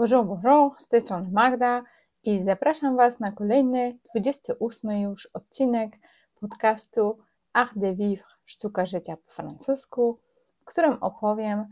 Bonjour, 0.00 0.24
bonjour, 0.24 0.74
z 0.78 0.88
tej 0.88 1.00
strony 1.00 1.28
Magda 1.32 1.82
i 2.22 2.40
zapraszam 2.40 2.96
Was 2.96 3.20
na 3.20 3.32
kolejny, 3.32 3.98
28 4.10 4.90
już 4.90 5.26
odcinek 5.26 5.92
podcastu 6.40 7.18
Art 7.52 7.72
de 7.76 7.94
Vivre, 7.94 8.24
sztuka 8.44 8.86
życia 8.86 9.16
po 9.16 9.30
francusku, 9.30 10.18
w 10.60 10.64
którym 10.64 10.92
opowiem 11.02 11.66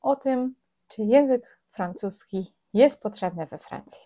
o 0.00 0.16
tym, 0.16 0.54
czy 0.88 1.02
język 1.02 1.60
francuski 1.68 2.54
jest 2.72 3.02
potrzebny 3.02 3.46
we 3.46 3.58
Francji. 3.58 4.02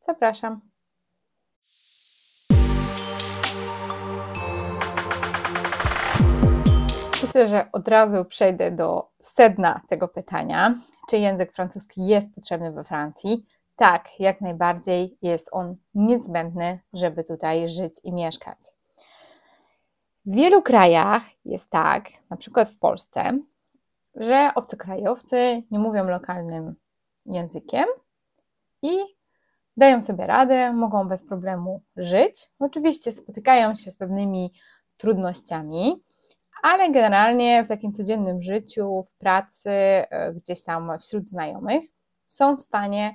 Zapraszam. 0.00 0.60
Myślę, 7.30 7.46
że 7.46 7.72
od 7.72 7.88
razu 7.88 8.24
przejdę 8.24 8.70
do 8.70 9.08
sedna 9.18 9.80
tego 9.88 10.08
pytania. 10.08 10.74
Czy 11.10 11.18
język 11.18 11.52
francuski 11.52 12.06
jest 12.06 12.34
potrzebny 12.34 12.72
we 12.72 12.84
Francji? 12.84 13.46
Tak, 13.76 14.20
jak 14.20 14.40
najbardziej 14.40 15.18
jest 15.22 15.48
on 15.52 15.76
niezbędny, 15.94 16.78
żeby 16.92 17.24
tutaj 17.24 17.68
żyć 17.68 17.94
i 18.04 18.12
mieszkać. 18.12 18.58
W 20.26 20.34
wielu 20.34 20.62
krajach 20.62 21.22
jest 21.44 21.70
tak, 21.70 22.08
na 22.30 22.36
przykład 22.36 22.68
w 22.68 22.78
Polsce, 22.78 23.38
że 24.14 24.50
obcokrajowcy 24.54 25.62
nie 25.70 25.78
mówią 25.78 26.04
lokalnym 26.04 26.74
językiem 27.26 27.86
i 28.82 28.96
dają 29.76 30.00
sobie 30.00 30.26
radę, 30.26 30.72
mogą 30.72 31.08
bez 31.08 31.24
problemu 31.24 31.82
żyć. 31.96 32.50
Oczywiście 32.58 33.12
spotykają 33.12 33.74
się 33.74 33.90
z 33.90 33.96
pewnymi 33.96 34.52
trudnościami, 34.96 36.02
ale 36.62 36.90
generalnie 36.90 37.64
w 37.64 37.68
takim 37.68 37.92
codziennym 37.92 38.42
życiu, 38.42 39.04
w 39.08 39.14
pracy, 39.14 39.70
e, 39.70 40.34
gdzieś 40.34 40.64
tam 40.64 40.98
wśród 40.98 41.28
znajomych, 41.28 41.84
są 42.26 42.56
w 42.56 42.60
stanie 42.60 43.14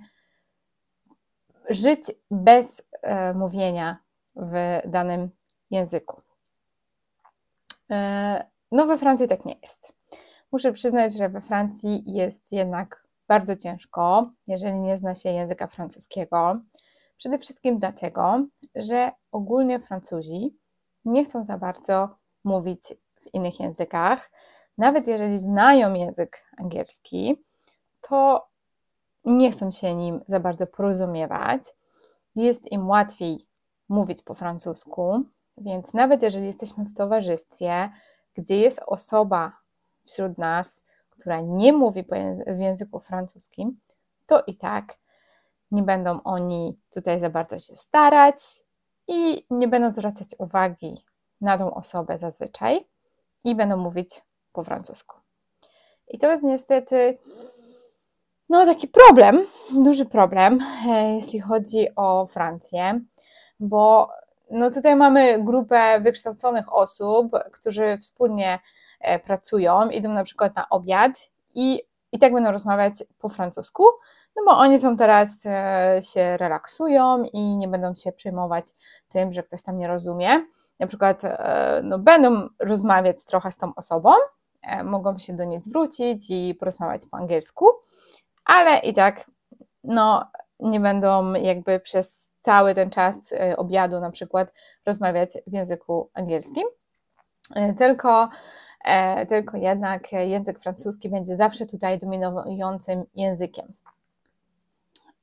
żyć 1.70 2.12
bez 2.32 2.82
e, 3.02 3.34
mówienia 3.34 3.98
w 4.36 4.82
danym 4.86 5.30
języku. 5.72 6.22
E, 7.92 8.46
no, 8.72 8.86
we 8.86 8.98
Francji 8.98 9.28
tak 9.28 9.46
nie 9.46 9.56
jest. 9.64 9.94
Muszę 10.52 10.74
przyznać, 10.74 11.14
że 11.14 11.30
we 11.30 11.42
Francji 11.42 12.04
jest 12.06 12.52
jednak 12.52 13.08
bardzo 13.28 13.56
ciężko, 13.56 14.32
jeżeli 14.48 14.80
nie 14.80 14.98
zna 14.98 15.16
się 15.16 15.30
języka 15.30 15.68
francuskiego. 15.68 16.60
Przede 17.18 17.40
wszystkim 17.40 17.78
dlatego, 17.78 18.46
że 18.76 19.12
ogólnie 19.32 19.80
Francuzi 19.80 20.58
nie 21.06 21.26
chcą 21.26 21.44
za 21.44 21.58
bardzo 21.58 22.10
mówić 22.44 22.94
w 23.26 23.34
innych 23.34 23.60
językach. 23.60 24.32
Nawet 24.78 25.08
jeżeli 25.08 25.40
znają 25.40 25.94
język 25.94 26.44
angielski, 26.58 27.44
to 28.02 28.48
nie 29.26 29.52
chcą 29.52 29.72
się 29.72 29.96
nim 29.96 30.22
za 30.28 30.40
bardzo 30.40 30.68
porozumiewać. 30.68 31.64
Jest 32.36 32.72
im 32.72 32.88
łatwiej 32.90 33.46
mówić 33.90 34.24
po 34.24 34.36
francusku, 34.36 35.24
więc 35.58 35.94
nawet 35.94 36.24
jeżeli 36.24 36.46
jesteśmy 36.46 36.86
w 36.86 36.94
towarzystwie, 36.94 37.90
gdzie 38.34 38.58
jest 38.60 38.82
osoba 38.86 39.58
wśród 40.06 40.38
nas, 40.38 40.84
która 41.10 41.42
nie 41.42 41.74
mówi 41.74 42.06
w 42.48 42.60
języku 42.60 43.00
francuskim, 43.00 43.80
to 44.26 44.44
i 44.48 44.56
tak 44.56 44.98
nie 45.72 45.84
będą 45.84 46.24
oni 46.24 46.76
tutaj 46.94 47.20
za 47.20 47.30
bardzo 47.30 47.60
się 47.60 47.76
starać 47.76 48.38
i 49.08 49.46
nie 49.50 49.68
będą 49.68 49.92
zwracać 49.92 50.28
uwagi 50.38 51.06
na 51.42 51.58
tą 51.58 51.74
osobę 51.74 52.18
zazwyczaj 52.18 52.86
i 53.46 53.56
będą 53.56 53.78
mówić 53.78 54.22
po 54.54 54.64
francusku. 54.64 55.16
I 56.08 56.20
to 56.20 56.32
jest 56.32 56.44
niestety 56.44 57.18
no, 58.50 58.66
taki 58.66 58.88
problem, 58.88 59.46
duży 59.72 60.06
problem, 60.06 60.60
e, 60.90 61.16
jeśli 61.16 61.40
chodzi 61.40 61.88
o 61.96 62.26
Francję, 62.26 63.02
bo 63.60 64.10
no, 64.52 64.72
tutaj 64.72 64.96
mamy 64.96 65.44
grupę 65.44 66.00
wykształconych 66.00 66.74
osób, 66.74 67.32
którzy 67.52 67.98
wspólnie 67.98 68.60
e, 69.00 69.20
pracują, 69.20 69.90
idą 69.90 70.10
na 70.10 70.24
przykład 70.24 70.56
na 70.56 70.70
obiad 70.70 71.12
i, 71.56 71.82
i 72.12 72.20
tak 72.20 72.34
będą 72.34 72.52
rozmawiać 72.52 73.04
po 73.20 73.30
francusku, 73.30 73.84
no 74.36 74.44
bo 74.46 74.52
oni 74.52 74.80
są 74.80 74.98
teraz, 74.98 75.46
e, 75.46 76.00
się 76.04 76.38
relaksują 76.38 77.24
i 77.24 77.58
nie 77.58 77.68
będą 77.68 77.96
się 77.96 78.12
przejmować 78.12 78.66
tym, 79.10 79.34
że 79.34 79.44
ktoś 79.44 79.64
tam 79.64 79.78
nie 79.78 79.88
rozumie 79.88 80.46
na 80.80 80.88
przykład 80.88 81.24
e, 81.24 81.82
no, 81.84 82.00
będą 82.00 82.50
rozmawiać 82.60 83.26
trochę 83.26 83.52
z 83.52 83.58
tą 83.58 83.76
osobą, 83.76 84.12
e, 84.64 84.84
mogą 84.84 85.18
się 85.18 85.34
do 85.34 85.44
niej 85.44 85.62
zwrócić 85.62 86.30
i 86.30 86.56
porozmawiać 86.60 87.02
po 87.12 87.18
angielsku, 87.18 87.66
ale 88.46 88.80
i 88.80 88.94
tak 88.94 89.32
no, 89.84 90.26
nie 90.60 90.80
będą 90.80 91.34
jakby 91.34 91.80
przez 91.80 92.32
cały 92.42 92.76
ten 92.76 92.90
czas 92.90 93.16
e, 93.32 93.58
obiadu 93.58 94.00
na 94.00 94.12
przykład 94.12 94.54
rozmawiać 94.86 95.30
w 95.48 95.54
języku 95.54 96.10
angielskim, 96.14 96.64
tylko, 97.78 98.30
tylko 99.30 99.58
jednak 99.58 100.12
język 100.12 100.60
francuski 100.60 101.10
będzie 101.10 101.36
zawsze 101.36 101.66
tutaj 101.66 102.00
dominującym 102.00 103.04
językiem. 103.16 103.74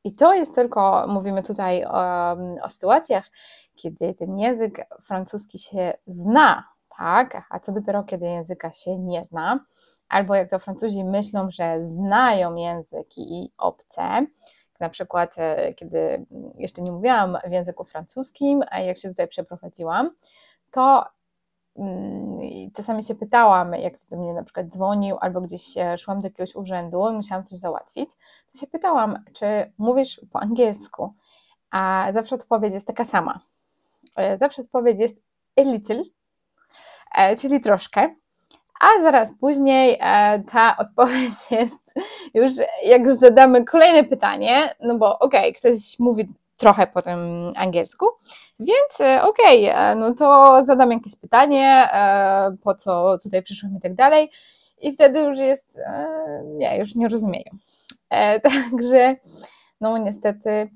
I 0.05 0.15
to 0.15 0.35
jest 0.35 0.55
tylko, 0.55 1.07
mówimy 1.09 1.43
tutaj 1.43 1.85
o, 1.85 2.33
o 2.63 2.69
sytuacjach, 2.69 3.31
kiedy 3.77 4.15
ten 4.15 4.39
język 4.39 4.87
francuski 5.03 5.59
się 5.59 5.93
zna, 6.07 6.69
tak? 6.99 7.47
A 7.51 7.61
co 7.61 7.73
dopiero, 7.73 8.05
kiedy 8.05 8.27
języka 8.27 8.73
się 8.73 8.99
nie 8.99 9.25
zna, 9.25 9.65
albo 10.09 10.35
jak 10.35 10.51
to 10.51 10.59
Francuzi 10.59 11.05
myślą, 11.05 11.51
że 11.51 11.87
znają 11.87 12.55
języki 12.55 13.53
obce, 13.59 14.27
na 14.81 14.89
przykład, 14.89 15.35
e, 15.39 15.75
kiedy 15.75 16.27
jeszcze 16.59 16.83
nie 16.83 16.93
mówiłam 16.93 17.39
w 17.49 17.53
języku 17.53 17.85
francuskim, 17.85 18.63
a 18.71 18.81
jak 18.81 18.99
się 18.99 19.09
tutaj 19.09 19.29
przeprowadziłam, 19.29 20.11
to 20.71 21.05
czasami 22.77 23.05
się 23.05 23.15
pytałam, 23.15 23.75
jak 23.75 23.95
ktoś 23.95 24.09
do 24.09 24.17
mnie 24.17 24.35
na 24.35 24.43
przykład 24.45 24.69
dzwonił, 24.69 25.17
albo 25.21 25.41
gdzieś 25.41 25.75
szłam 25.99 26.19
do 26.19 26.27
jakiegoś 26.27 26.57
urzędu 26.57 27.09
i 27.11 27.13
musiałam 27.13 27.45
coś 27.45 27.59
załatwić, 27.59 28.11
to 28.53 28.61
się 28.61 28.67
pytałam, 28.67 29.25
czy 29.33 29.73
mówisz 29.79 30.21
po 30.33 30.41
angielsku, 30.41 31.15
a 31.71 32.09
zawsze 32.13 32.35
odpowiedź 32.35 32.75
jest 32.75 32.87
taka 32.87 33.05
sama. 33.05 33.41
E, 34.17 34.39
zawsze 34.39 34.63
odpowiedź 34.63 35.01
jest 35.01 35.23
a 35.57 35.63
little, 35.63 36.03
e, 37.15 37.37
czyli 37.37 37.61
troszkę, 37.61 38.15
a 38.81 39.03
zaraz 39.03 39.33
później 39.41 39.99
e, 40.01 40.43
ta 40.53 40.77
odpowiedź 40.85 41.51
jest 41.51 41.95
już, 42.35 42.53
jak 42.85 43.05
już 43.05 43.15
zadamy 43.15 43.65
kolejne 43.65 44.05
pytanie, 44.05 44.75
no 44.81 44.99
bo 44.99 45.19
okej, 45.19 45.51
okay, 45.51 45.53
ktoś 45.53 45.99
mówi 45.99 46.29
trochę 46.63 46.87
po 46.87 47.03
tym 47.03 47.53
angielsku, 47.57 48.07
więc 48.61 49.23
okej, 49.23 49.71
okay, 49.71 49.97
no 49.97 50.15
to 50.15 50.59
zadam 50.65 50.93
jakieś 50.93 51.17
pytanie, 51.17 51.89
po 52.63 52.75
co 52.75 53.19
tutaj 53.19 53.43
przyszłam 53.43 53.77
i 53.77 53.81
tak 53.81 53.95
dalej 53.95 54.31
i 54.81 54.93
wtedy 54.93 55.21
już 55.21 55.39
jest, 55.39 55.81
nie, 56.45 56.79
już 56.79 56.95
nie 56.95 57.09
rozumieją. 57.09 57.51
Także 58.43 59.17
no 59.81 59.99
niestety 59.99 60.71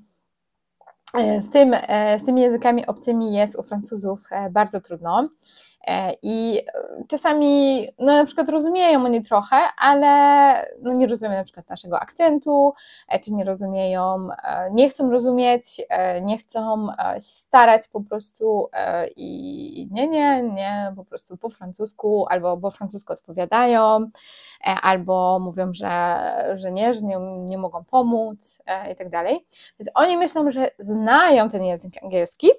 E, 1.13 1.41
z, 1.41 1.49
tym, 1.49 1.73
e, 1.73 2.19
z 2.19 2.25
tymi 2.25 2.41
językami 2.41 2.85
obcymi 2.87 3.33
jest 3.33 3.59
u 3.59 3.63
Francuzów 3.63 4.19
e, 4.31 4.49
bardzo 4.49 4.81
trudno. 4.81 5.29
E, 5.87 6.13
I 6.21 6.61
czasami, 7.07 7.87
no 7.99 8.05
na 8.05 8.25
przykład 8.25 8.49
rozumieją 8.49 9.05
oni 9.05 9.23
trochę, 9.23 9.57
ale 9.77 10.07
no 10.81 10.93
nie 10.93 11.07
rozumieją 11.07 11.39
na 11.39 11.43
przykład 11.43 11.69
naszego 11.69 11.99
akcentu, 11.99 12.73
e, 13.09 13.19
czy 13.19 13.33
nie 13.33 13.43
rozumieją, 13.43 14.27
e, 14.43 14.71
nie 14.71 14.89
chcą 14.89 15.11
rozumieć, 15.11 15.81
nie 16.21 16.37
chcą 16.37 16.87
się 17.15 17.21
starać 17.21 17.87
po 17.87 18.01
prostu 18.01 18.69
i 19.15 19.87
nie, 19.91 20.07
nie, 20.07 20.43
nie, 20.43 20.93
po 20.95 21.05
prostu 21.05 21.37
po 21.37 21.49
francusku, 21.49 22.25
albo 22.29 22.57
po 22.57 22.71
francusku 22.71 23.13
odpowiadają, 23.13 24.09
albo 24.81 25.39
mówią, 25.39 25.73
że, 25.73 26.17
że 26.55 26.71
nie, 26.71 26.93
że 26.93 27.01
nie, 27.01 27.17
nie 27.19 27.57
mogą 27.57 27.83
pomóc 27.83 28.61
i 28.91 28.95
tak 28.95 29.09
dalej. 29.09 29.45
Więc 29.79 29.91
oni 29.93 30.17
myślą, 30.17 30.51
że 30.51 30.71
znają 30.79 31.49
ten 31.49 31.63
język 31.63 32.03
angielski, 32.03 32.49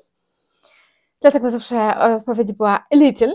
Dlatego 1.21 1.51
zawsze 1.51 1.99
odpowiedź 1.99 2.53
była 2.53 2.87
little, 2.95 3.35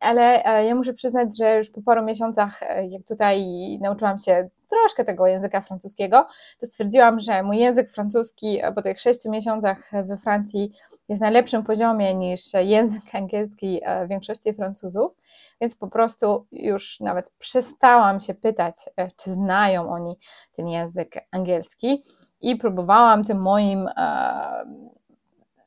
ale 0.00 0.44
e, 0.44 0.64
ja 0.64 0.74
muszę 0.74 0.92
przyznać, 0.94 1.38
że 1.38 1.56
już 1.56 1.70
po 1.70 1.82
paru 1.82 2.04
miesiącach, 2.04 2.62
e, 2.62 2.86
jak 2.86 3.02
tutaj 3.08 3.44
nauczyłam 3.80 4.18
się 4.18 4.48
troszkę 4.70 5.04
tego 5.04 5.26
języka 5.26 5.60
francuskiego, 5.60 6.26
to 6.60 6.66
stwierdziłam, 6.66 7.20
że 7.20 7.42
mój 7.42 7.58
język 7.58 7.90
francuski 7.90 8.60
po 8.74 8.82
tych 8.82 9.00
sześciu 9.00 9.30
miesiącach 9.30 9.90
we 10.04 10.16
Francji 10.16 10.72
jest 11.08 11.22
na 11.22 11.30
lepszym 11.30 11.62
poziomie 11.62 12.14
niż 12.14 12.40
język 12.54 13.02
angielski 13.12 13.80
e, 13.84 14.08
większości 14.08 14.54
Francuzów, 14.54 15.12
więc 15.60 15.76
po 15.76 15.88
prostu 15.88 16.46
już 16.52 17.00
nawet 17.00 17.30
przestałam 17.38 18.20
się 18.20 18.34
pytać, 18.34 18.76
czy 19.16 19.30
znają 19.30 19.90
oni 19.90 20.18
ten 20.56 20.68
język 20.68 21.14
angielski 21.30 22.04
i 22.40 22.56
próbowałam 22.56 23.24
tym 23.24 23.42
moim 23.42 23.88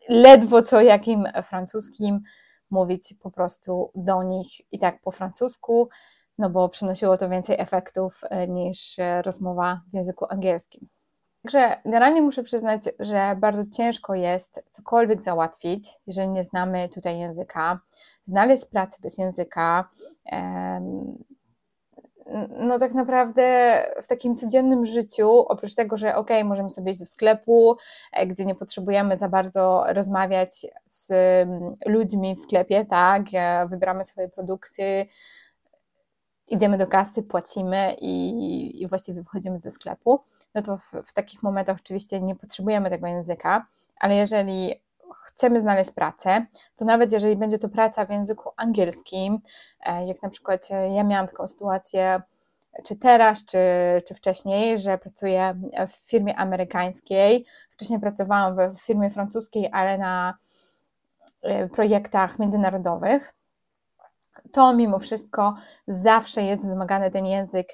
ledwo 0.10 0.62
co 0.62 0.82
jakim 0.82 1.28
francuskim 1.44 2.22
mówić 2.70 3.14
po 3.22 3.32
prostu 3.32 3.92
do 3.96 4.24
nich 4.24 4.48
i 4.72 4.80
tak 4.80 5.02
po 5.02 5.12
francusku, 5.12 5.90
no 6.38 6.50
bo 6.50 6.70
przynosiło 6.70 7.18
to 7.18 7.30
więcej 7.30 7.56
efektów 7.60 8.22
e, 8.24 8.48
niż 8.48 9.00
e, 9.00 9.22
rozmowa 9.22 9.82
w 9.92 9.96
języku 9.96 10.26
angielskim. 10.30 10.88
Także 11.44 11.82
generalnie 11.86 12.22
muszę 12.22 12.44
przyznać, 12.44 12.82
że 13.00 13.36
bardzo 13.40 13.66
ciężko 13.66 14.16
jest 14.16 14.64
cokolwiek 14.70 15.22
załatwić, 15.22 15.94
jeżeli 16.08 16.30
nie 16.30 16.44
znamy 16.44 16.90
tutaj 16.90 17.20
języka, 17.20 17.80
znaleźć 18.24 18.66
pracę 18.66 18.98
bez 19.02 19.18
języka. 19.18 19.90
No, 22.60 22.80
tak 22.80 22.94
naprawdę 22.94 23.44
w 24.04 24.08
takim 24.08 24.36
codziennym 24.36 24.86
życiu, 24.86 25.30
oprócz 25.40 25.76
tego, 25.76 25.98
że 25.98 26.16
ok, 26.16 26.30
możemy 26.46 26.70
sobie 26.70 26.92
iść 26.92 27.00
do 27.00 27.06
sklepu, 27.06 27.78
e, 28.14 28.28
gdzie 28.28 28.46
nie 28.46 28.56
potrzebujemy 28.56 29.18
za 29.18 29.30
bardzo 29.30 29.84
rozmawiać 29.88 30.68
z 30.86 31.14
ludźmi 31.86 32.36
w 32.36 32.40
sklepie, 32.40 32.86
tak, 32.86 33.24
e, 33.34 33.68
wybieramy 33.68 34.06
swoje 34.06 34.30
produkty, 34.30 35.06
idziemy 36.48 36.78
do 36.78 36.88
kasy, 36.88 37.24
płacimy 37.24 37.96
i, 38.02 38.82
i 38.82 38.88
właściwie 38.88 39.22
wychodzimy 39.22 39.60
ze 39.60 39.72
sklepu, 39.72 40.20
no 40.56 40.62
to 40.62 40.78
w, 40.78 40.92
w 41.06 41.14
takich 41.14 41.44
momentach 41.44 41.78
oczywiście 41.80 42.22
nie 42.22 42.36
potrzebujemy 42.36 42.90
tego 42.90 43.08
języka, 43.08 43.68
ale 44.00 44.16
jeżeli 44.16 44.87
chcemy 45.28 45.62
znaleźć 45.62 45.92
pracę, 45.92 46.46
to 46.76 46.86
nawet 46.86 47.12
jeżeli 47.12 47.36
będzie 47.36 47.60
to 47.60 47.70
praca 47.70 48.06
w 48.06 48.10
języku 48.10 48.50
angielskim, 48.58 49.40
e, 49.86 50.08
jak 50.08 50.24
na 50.24 50.30
przykład 50.30 50.68
e, 50.72 50.94
ja 50.94 51.04
miałam 51.04 51.28
taką 51.28 51.48
sytuację, 51.48 52.22
czy 52.84 52.96
teraz, 52.96 53.46
czy, 53.46 53.58
czy 54.08 54.14
wcześniej, 54.14 54.80
że 54.80 54.98
pracuję 54.98 55.56
w 55.88 56.10
firmie 56.10 56.36
amerykańskiej. 56.36 57.46
Wcześniej 57.72 58.00
pracowałam 58.00 58.76
w 58.76 58.82
firmie 58.82 59.10
francuskiej, 59.10 59.70
ale 59.74 59.98
na 59.98 60.38
e, 61.42 61.68
projektach 61.68 62.40
międzynarodowych 62.40 63.34
to 64.52 64.74
mimo 64.74 65.00
wszystko 65.00 65.56
zawsze 65.88 66.44
jest 66.44 66.68
wymagany 66.68 67.12
ten 67.12 67.26
język 67.26 67.68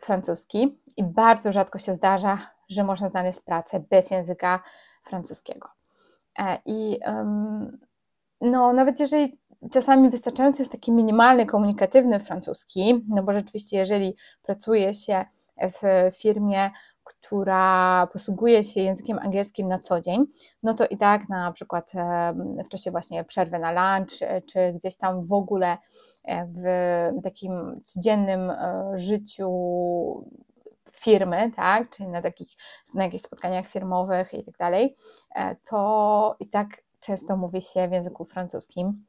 francuski 0.00 0.78
i 0.96 1.04
bardzo 1.04 1.52
rzadko 1.52 1.78
się 1.78 1.92
zdarza, 1.92 2.38
że 2.68 2.84
można 2.84 3.08
znaleźć 3.08 3.40
pracę 3.40 3.80
bez 3.90 4.10
języka 4.10 4.62
francuskiego. 5.04 5.68
E, 6.38 6.58
I 6.66 6.98
no, 8.40 8.72
nawet 8.72 9.00
jeżeli 9.00 9.38
czasami 9.70 10.10
wystarczający 10.10 10.62
jest 10.62 10.72
taki 10.72 10.92
minimalny 10.92 11.46
komunikatywny 11.46 12.20
francuski, 12.20 13.00
no 13.08 13.22
bo 13.22 13.32
rzeczywiście, 13.32 13.78
jeżeli 13.78 14.16
pracuje 14.42 14.94
się 14.94 15.24
w 15.58 16.10
firmie, 16.16 16.70
która 17.04 18.06
posługuje 18.12 18.64
się 18.64 18.80
językiem 18.80 19.18
angielskim 19.18 19.68
na 19.68 19.78
co 19.78 20.00
dzień, 20.00 20.26
no 20.62 20.74
to 20.74 20.86
i 20.86 20.96
tak 20.96 21.28
na 21.28 21.52
przykład 21.52 21.92
w 22.64 22.68
czasie 22.68 22.90
właśnie 22.90 23.24
przerwy 23.24 23.58
na 23.58 23.70
lunch, 23.72 24.22
e, 24.22 24.42
czy 24.42 24.72
gdzieś 24.72 24.96
tam 24.96 25.24
w 25.24 25.32
ogóle 25.32 25.78
e, 26.24 26.46
w 26.46 27.22
takim 27.22 27.80
codziennym 27.84 28.52
życiu 28.94 29.50
firmy, 30.92 31.52
tak, 31.56 31.90
czyli 31.90 32.08
na 32.08 32.22
takich, 32.22 32.48
na 32.94 33.04
jakichś 33.04 33.24
spotkaniach 33.24 33.66
firmowych 33.66 34.34
i 34.34 34.44
tak 34.44 34.56
dalej, 34.58 34.96
to 35.68 36.36
i 36.40 36.48
tak 36.48 36.68
często 37.00 37.36
mówi 37.36 37.62
się 37.62 37.88
w 37.88 37.92
języku 37.92 38.24
francuskim. 38.24 39.04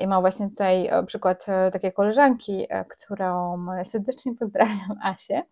I 0.00 0.06
mam 0.06 0.20
właśnie 0.20 0.48
tutaj 0.48 0.90
przykład 1.06 1.46
takiej 1.72 1.92
koleżanki, 1.92 2.66
którą 2.88 3.66
serdecznie 3.84 4.34
pozdrawiam, 4.34 4.98
Asię, 5.02 5.42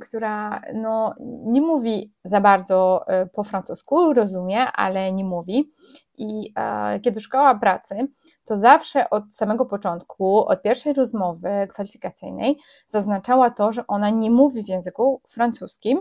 która 0.00 0.62
no, 0.74 1.14
nie 1.44 1.60
mówi 1.60 2.12
za 2.24 2.40
bardzo 2.40 3.04
e, 3.08 3.26
po 3.26 3.44
francusku, 3.44 4.12
rozumie, 4.12 4.72
ale 4.72 5.12
nie 5.12 5.24
mówi. 5.24 5.72
I 6.18 6.52
e, 6.56 7.00
kiedy 7.00 7.20
szukała 7.20 7.54
pracy, 7.54 8.08
to 8.44 8.56
zawsze 8.56 9.10
od 9.10 9.34
samego 9.34 9.66
początku, 9.66 10.46
od 10.46 10.62
pierwszej 10.62 10.92
rozmowy 10.92 11.48
kwalifikacyjnej, 11.70 12.58
zaznaczała 12.88 13.50
to, 13.50 13.72
że 13.72 13.86
ona 13.86 14.10
nie 14.10 14.30
mówi 14.30 14.62
w 14.62 14.68
języku 14.68 15.22
francuskim 15.28 16.00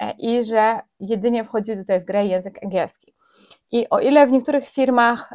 e, 0.00 0.12
i 0.18 0.44
że 0.44 0.80
jedynie 1.00 1.44
wchodzi 1.44 1.76
tutaj 1.76 2.00
w 2.00 2.04
grę 2.04 2.26
język 2.26 2.64
angielski. 2.64 3.14
I 3.70 3.88
o 3.90 4.00
ile 4.00 4.26
w 4.26 4.32
niektórych 4.32 4.68
firmach 4.68 5.32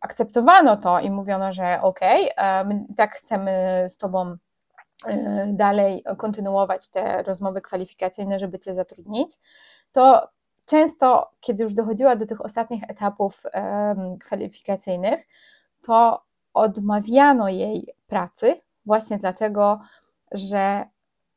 akceptowano 0.00 0.76
to 0.76 1.00
i 1.00 1.10
mówiono, 1.10 1.52
że 1.52 1.80
ok, 1.82 2.00
tak 2.96 3.14
chcemy 3.14 3.84
z 3.88 3.96
Tobą 3.96 4.36
dalej 5.46 6.04
kontynuować 6.18 6.88
te 6.88 7.22
rozmowy 7.22 7.60
kwalifikacyjne, 7.60 8.38
żeby 8.38 8.58
Cię 8.58 8.74
zatrudnić, 8.74 9.30
to 9.92 10.28
często, 10.66 11.30
kiedy 11.40 11.62
już 11.62 11.74
dochodziła 11.74 12.16
do 12.16 12.26
tych 12.26 12.44
ostatnich 12.44 12.82
etapów 12.90 13.42
kwalifikacyjnych, 14.20 15.26
to 15.82 16.22
odmawiano 16.54 17.48
jej 17.48 17.94
pracy 18.06 18.60
właśnie 18.86 19.18
dlatego, 19.18 19.80
że 20.32 20.84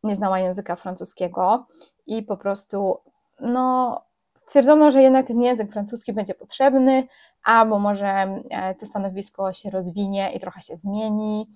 nie 0.03 0.15
znała 0.15 0.39
języka 0.39 0.75
francuskiego 0.75 1.67
i 2.07 2.23
po 2.23 2.37
prostu 2.37 2.99
no, 3.39 4.01
stwierdzono, 4.49 4.91
że 4.91 5.01
jednak 5.01 5.27
ten 5.27 5.41
język 5.41 5.71
francuski 5.71 6.13
będzie 6.13 6.33
potrzebny, 6.33 7.07
albo 7.43 7.79
może 7.79 8.07
e, 8.07 8.75
to 8.75 8.85
stanowisko 8.85 9.53
się 9.53 9.69
rozwinie 9.69 10.31
i 10.33 10.39
trochę 10.39 10.61
się 10.61 10.75
zmieni, 10.75 11.49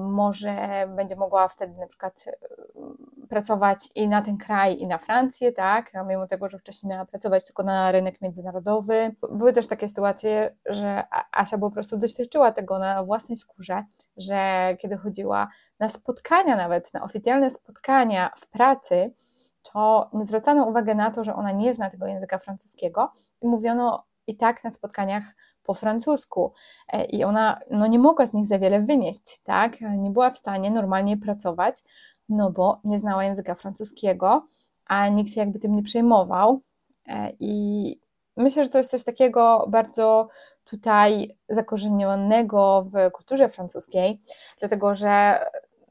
może 0.00 0.86
będzie 0.96 1.16
mogła 1.16 1.48
wtedy 1.48 1.80
na 1.80 1.86
przykład 1.86 2.24
e, 2.26 3.26
pracować 3.28 3.88
i 3.94 4.08
na 4.08 4.22
ten 4.22 4.36
kraj, 4.36 4.80
i 4.80 4.86
na 4.86 4.98
Francję, 4.98 5.52
tak, 5.52 5.92
mimo 6.08 6.26
tego, 6.26 6.48
że 6.48 6.58
wcześniej 6.58 6.90
miała 6.90 7.04
pracować 7.04 7.46
tylko 7.46 7.62
na 7.62 7.92
rynek 7.92 8.20
międzynarodowy. 8.20 9.14
Były 9.30 9.52
też 9.52 9.66
takie 9.66 9.88
sytuacje, 9.88 10.56
że 10.66 11.04
Asia 11.32 11.58
po 11.58 11.70
prostu 11.70 11.98
doświadczyła 11.98 12.52
tego 12.52 12.78
na 12.78 13.04
własnej 13.04 13.36
skórze, 13.36 13.84
że 14.16 14.76
kiedy 14.78 14.96
chodziła 14.96 15.48
na 15.78 15.88
spotkania 15.88 16.56
nawet, 16.56 16.94
na 16.94 17.02
oficjalne 17.02 17.50
spotkania 17.50 18.30
w 18.40 18.48
pracy, 18.48 19.14
to 19.62 20.10
nie 20.12 20.24
zwracano 20.24 20.64
uwagi 20.64 20.94
na 20.94 21.10
to, 21.10 21.24
że 21.24 21.34
ona 21.34 21.52
nie 21.52 21.74
zna 21.74 21.90
tego 21.90 22.06
języka 22.06 22.38
francuskiego 22.38 23.12
i 23.42 23.46
mówiono 23.46 24.04
i 24.26 24.36
tak 24.36 24.64
na 24.64 24.70
spotkaniach 24.70 25.24
po 25.62 25.74
francusku 25.74 26.52
e, 26.92 27.04
i 27.04 27.24
ona 27.24 27.60
no, 27.70 27.86
nie 27.86 27.98
mogła 27.98 28.26
z 28.26 28.34
nich 28.34 28.46
za 28.46 28.58
wiele 28.58 28.80
wynieść, 28.80 29.38
tak? 29.44 29.80
Nie 29.80 30.10
była 30.10 30.30
w 30.30 30.38
stanie 30.38 30.70
normalnie 30.70 31.16
pracować, 31.16 31.82
no 32.28 32.50
bo 32.50 32.80
nie 32.84 32.98
znała 32.98 33.24
języka 33.24 33.54
francuskiego, 33.54 34.46
a 34.86 35.08
nikt 35.08 35.32
się 35.32 35.40
jakby 35.40 35.58
tym 35.58 35.74
nie 35.74 35.82
przejmował. 35.82 36.60
E, 37.06 37.32
I 37.40 38.00
myślę, 38.36 38.64
że 38.64 38.70
to 38.70 38.78
jest 38.78 38.90
coś 38.90 39.04
takiego 39.04 39.66
bardzo 39.68 40.28
tutaj 40.64 41.36
zakorzenionego 41.48 42.82
w 42.82 43.10
kulturze 43.12 43.48
francuskiej, 43.48 44.22
dlatego 44.58 44.94
że 44.94 45.38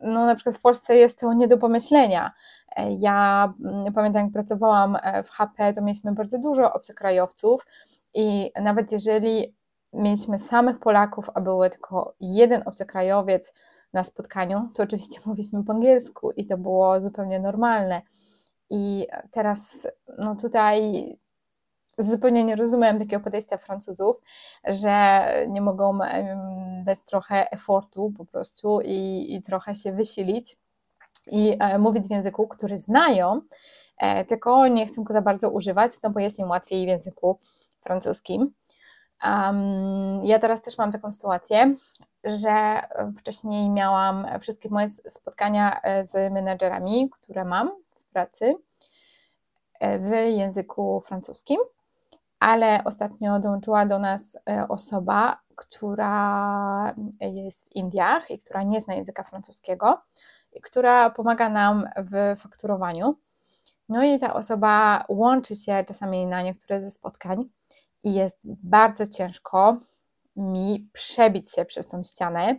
no, 0.02 0.26
na 0.26 0.36
przykład 0.36 0.56
w 0.56 0.62
Polsce 0.62 0.96
jest 0.96 1.20
to 1.20 1.34
nie 1.34 1.48
do 1.48 1.58
pomyślenia. 1.58 2.32
E, 2.76 2.94
ja 2.94 3.54
mm, 3.66 3.94
pamiętam, 3.94 4.24
jak 4.24 4.34
pracowałam 4.34 4.98
w 5.24 5.30
HP, 5.30 5.74
to 5.74 5.82
mieliśmy 5.82 6.12
bardzo 6.12 6.40
dużo 6.40 6.74
obcokrajowców 6.74 7.66
i 8.14 8.52
nawet 8.62 8.92
jeżeli 8.92 9.56
mieliśmy 9.94 10.40
samych 10.40 10.80
Polaków, 10.80 11.30
a 11.34 11.42
był 11.42 11.70
tylko 11.70 12.14
jeden 12.20 12.64
obcokrajowiec 12.66 13.54
na 13.94 14.04
spotkaniu, 14.04 14.70
to 14.76 14.84
oczywiście 14.84 15.22
mówiliśmy 15.26 15.64
po 15.64 15.74
angielsku 15.74 16.32
i 16.32 16.46
to 16.46 16.58
było 16.58 17.02
zupełnie 17.02 17.40
normalne. 17.40 18.02
I 18.70 19.08
teraz, 19.32 19.88
no 20.18 20.36
tutaj 20.36 21.18
zupełnie 22.00 22.44
nie 22.44 22.56
rozumiem 22.56 23.00
takiego 23.00 23.24
podejścia 23.24 23.58
Francuzów, 23.58 24.22
że 24.68 25.22
nie 25.48 25.62
mogą 25.62 26.00
dać 26.84 27.04
trochę 27.04 27.52
efortu 27.52 28.14
po 28.18 28.26
prostu 28.26 28.82
i, 28.82 29.28
i 29.36 29.42
trochę 29.42 29.76
się 29.76 29.92
wysilić 29.92 30.58
i 31.28 31.58
e, 31.60 31.80
mówić 31.80 32.08
w 32.08 32.12
języku, 32.12 32.48
który 32.48 32.78
znają, 32.78 33.42
e, 33.98 34.26
tylko 34.26 34.68
nie 34.68 34.86
chcą 34.86 35.04
go 35.04 35.14
za 35.14 35.22
bardzo 35.22 35.50
używać, 35.50 35.92
no 36.04 36.10
bo 36.10 36.20
jest 36.20 36.40
im 36.40 36.50
łatwiej 36.50 36.86
w 36.86 36.88
języku 36.88 37.40
francuskim. 37.82 38.54
Um, 39.24 40.26
ja 40.26 40.40
teraz 40.40 40.62
też 40.62 40.78
mam 40.78 40.92
taką 40.92 41.12
sytuację, 41.12 41.76
że 42.24 42.82
wcześniej 43.18 43.70
miałam 43.70 44.28
wszystkie 44.40 44.70
moje 44.70 44.90
spotkania 44.90 45.82
e, 45.82 46.06
z 46.06 46.34
menedżerami, 46.34 47.10
które 47.10 47.46
mam 47.46 47.72
w 48.00 48.06
pracy 48.06 48.56
w 49.82 50.12
języku 50.38 51.02
francuskim, 51.06 51.60
ale 52.40 52.84
ostatnio 52.84 53.40
dołączyła 53.40 53.86
do 53.86 54.00
nas 54.00 54.38
e, 54.50 54.68
osoba, 54.68 55.40
która 55.56 56.96
jest 57.22 57.70
w 57.70 57.76
Indiach 57.76 58.32
i 58.32 58.40
która 58.40 58.64
nie 58.64 58.82
zna 58.82 58.94
języka 58.94 59.24
francuskiego, 59.24 60.02
i 60.54 60.62
która 60.62 61.10
pomaga 61.10 61.50
nam 61.50 61.90
w 61.98 62.40
fakturowaniu. 62.40 63.16
No 63.90 64.04
i 64.04 64.20
ta 64.20 64.34
osoba 64.34 65.06
łączy 65.10 65.56
się 65.56 65.84
czasami 65.88 66.26
na 66.26 66.42
niektóre 66.42 66.82
ze 66.82 66.92
spotkań 66.92 67.46
i 68.04 68.14
jest 68.14 68.40
bardzo 68.44 69.08
ciężko 69.08 69.78
mi 70.36 70.90
przebić 70.94 71.52
się 71.52 71.66
przez 71.66 71.88
tą 71.88 72.04
ścianę, 72.04 72.56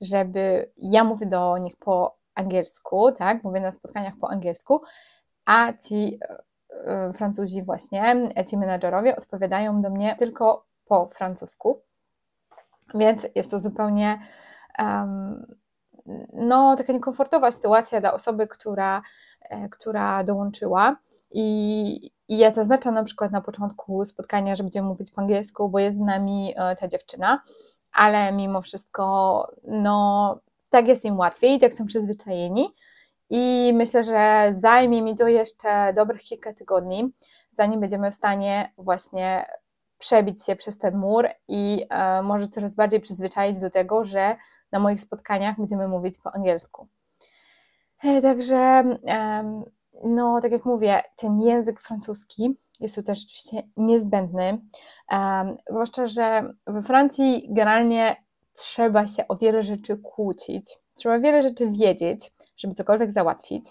żeby 0.00 0.72
ja 0.76 1.04
mówię 1.04 1.26
do 1.26 1.58
nich 1.58 1.76
po 1.76 2.16
angielsku, 2.34 3.12
tak, 3.12 3.44
mówię 3.44 3.60
na 3.60 3.72
spotkaniach 3.72 4.14
po 4.20 4.30
angielsku, 4.30 4.82
a 5.44 5.72
ci 5.72 6.18
e, 6.22 6.42
Francuzi 7.14 7.62
właśnie, 7.62 8.28
ci 8.46 8.56
menadżerowie 8.56 9.16
odpowiadają 9.16 9.80
do 9.80 9.90
mnie 9.90 10.16
tylko 10.18 10.66
po 10.86 11.06
francusku, 11.06 11.82
więc 12.94 13.26
jest 13.34 13.50
to 13.50 13.58
zupełnie 13.58 14.18
um, 14.78 15.46
no, 16.32 16.76
taka 16.76 16.92
niekomfortowa 16.92 17.50
sytuacja 17.50 18.00
dla 18.00 18.14
osoby, 18.14 18.46
która, 18.46 19.02
e, 19.40 19.68
która 19.68 20.24
dołączyła. 20.24 20.96
I, 21.30 22.10
I 22.28 22.38
ja 22.38 22.50
zaznaczam 22.50 22.94
na 22.94 23.04
przykład 23.04 23.32
na 23.32 23.40
początku 23.40 24.04
spotkania, 24.04 24.56
że 24.56 24.62
będziemy 24.62 24.88
mówić 24.88 25.10
po 25.10 25.20
angielsku, 25.20 25.68
bo 25.68 25.78
jest 25.78 25.96
z 25.96 26.00
nami 26.00 26.54
e, 26.56 26.76
ta 26.76 26.88
dziewczyna, 26.88 27.42
ale 27.92 28.32
mimo 28.32 28.62
wszystko, 28.62 29.48
no, 29.64 30.38
tak 30.70 30.88
jest 30.88 31.04
im 31.04 31.18
łatwiej, 31.18 31.60
tak 31.60 31.74
są 31.74 31.86
przyzwyczajeni. 31.86 32.74
I 33.30 33.72
myślę, 33.74 34.04
że 34.04 34.48
zajmie 34.50 35.02
mi 35.02 35.16
to 35.16 35.28
jeszcze 35.28 35.92
dobrych 35.92 36.20
kilka 36.20 36.54
tygodni, 36.54 37.12
zanim 37.52 37.80
będziemy 37.80 38.10
w 38.10 38.14
stanie 38.14 38.72
właśnie 38.78 39.46
przebić 39.98 40.44
się 40.44 40.56
przez 40.56 40.78
ten 40.78 40.96
mur 40.96 41.28
i 41.48 41.86
e, 41.90 42.22
może 42.22 42.48
coraz 42.48 42.74
bardziej 42.74 43.00
przyzwyczaić 43.00 43.60
do 43.60 43.70
tego, 43.70 44.04
że 44.04 44.36
na 44.72 44.78
moich 44.78 45.00
spotkaniach 45.00 45.56
będziemy 45.58 45.88
mówić 45.88 46.18
po 46.18 46.34
angielsku. 46.34 46.88
E, 48.04 48.22
także, 48.22 48.56
e, 48.56 49.62
no, 50.04 50.40
tak 50.40 50.52
jak 50.52 50.64
mówię, 50.64 51.02
ten 51.16 51.40
język 51.40 51.80
francuski 51.80 52.56
jest 52.80 52.94
tu 52.94 53.02
też 53.02 53.20
rzeczywiście 53.20 53.62
niezbędny. 53.76 54.58
E, 55.12 55.56
zwłaszcza, 55.68 56.06
że 56.06 56.54
we 56.66 56.82
Francji 56.82 57.46
generalnie 57.50 58.16
trzeba 58.52 59.06
się 59.06 59.28
o 59.28 59.36
wiele 59.36 59.62
rzeczy 59.62 59.96
kłócić, 59.96 60.78
trzeba 60.94 61.18
wiele 61.18 61.42
rzeczy 61.42 61.70
wiedzieć, 61.70 62.32
żeby 62.56 62.74
cokolwiek 62.74 63.12
załatwić. 63.12 63.64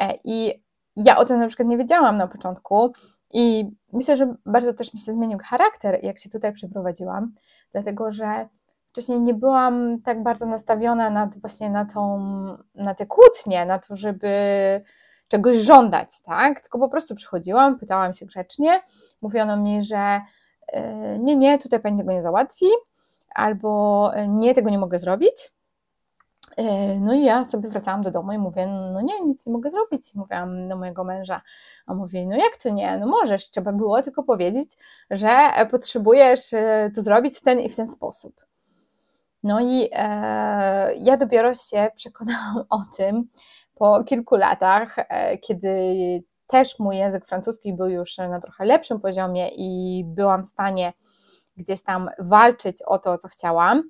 E, 0.00 0.14
I 0.24 0.62
ja 0.96 1.16
o 1.16 1.24
tym 1.24 1.40
na 1.40 1.46
przykład 1.46 1.68
nie 1.68 1.78
wiedziałam 1.78 2.14
na 2.14 2.26
początku, 2.26 2.92
i 3.32 3.70
myślę, 3.92 4.16
że 4.16 4.34
bardzo 4.46 4.72
też 4.72 4.94
mi 4.94 5.00
się 5.00 5.12
zmienił 5.12 5.38
charakter, 5.44 5.98
jak 6.02 6.18
się 6.18 6.30
tutaj 6.30 6.52
przeprowadziłam, 6.52 7.34
dlatego 7.72 8.12
że 8.12 8.48
wcześniej 8.90 9.20
nie 9.20 9.34
byłam 9.34 10.02
tak 10.04 10.22
bardzo 10.22 10.46
nastawiona 10.46 11.10
na, 11.10 11.30
właśnie 11.36 11.70
na, 11.70 11.84
tą, 11.84 12.18
na 12.74 12.94
te 12.94 13.06
kłótnie, 13.06 13.66
na 13.66 13.78
to, 13.78 13.96
żeby 13.96 14.28
czegoś 15.28 15.56
żądać, 15.56 16.22
tak? 16.22 16.60
Tylko 16.60 16.78
po 16.78 16.88
prostu 16.88 17.14
przychodziłam, 17.14 17.78
pytałam 17.78 18.14
się 18.14 18.26
grzecznie, 18.26 18.82
mówiono 19.22 19.56
mi, 19.56 19.82
że 19.82 20.20
yy, 20.72 21.18
nie, 21.18 21.36
nie, 21.36 21.58
tutaj 21.58 21.80
pani 21.80 21.98
tego 21.98 22.12
nie 22.12 22.22
załatwi, 22.22 22.66
albo 23.34 24.10
nie, 24.28 24.54
tego 24.54 24.70
nie 24.70 24.78
mogę 24.78 24.98
zrobić. 24.98 25.52
E, 26.56 27.00
no 27.00 27.14
i 27.14 27.24
ja 27.24 27.44
sobie 27.44 27.68
wracałam 27.68 28.02
do 28.02 28.10
domu 28.10 28.32
i 28.32 28.38
mówię, 28.38 28.66
no 28.66 29.00
nie, 29.02 29.20
nic 29.20 29.46
nie 29.46 29.52
mogę 29.52 29.70
zrobić. 29.70 30.14
Mówiłam 30.14 30.68
do 30.68 30.76
mojego 30.76 31.04
męża, 31.04 31.42
a 31.86 31.94
mówi, 31.94 32.26
no 32.26 32.36
jak 32.36 32.56
to 32.56 32.70
nie, 32.70 32.98
no 32.98 33.06
możesz, 33.06 33.50
trzeba 33.50 33.72
było 33.72 34.02
tylko 34.02 34.22
powiedzieć, 34.22 34.76
że 35.10 35.50
potrzebujesz 35.70 36.52
e, 36.52 36.90
to 36.94 37.02
zrobić 37.02 37.38
w 37.38 37.42
ten 37.42 37.60
i 37.60 37.68
w 37.68 37.76
ten 37.76 37.86
sposób. 37.86 38.40
No 39.42 39.60
i 39.60 39.88
e, 39.92 40.94
ja 40.94 41.16
dopiero 41.16 41.54
się 41.54 41.90
przekonałam 41.96 42.64
o 42.70 42.78
tym 42.96 43.28
po 43.74 44.04
kilku 44.04 44.36
latach, 44.36 44.96
e, 44.98 45.38
kiedy 45.38 45.68
też 46.46 46.78
mój 46.78 46.96
język 46.96 47.26
francuski 47.26 47.74
był 47.74 47.88
już 47.88 48.18
na 48.18 48.40
trochę 48.40 48.64
lepszym 48.64 49.00
poziomie 49.00 49.48
i 49.48 50.02
byłam 50.06 50.44
w 50.44 50.48
stanie 50.48 50.92
gdzieś 51.56 51.82
tam 51.82 52.10
walczyć 52.18 52.82
o 52.82 52.98
to, 52.98 53.18
co 53.18 53.28
chciałam, 53.28 53.82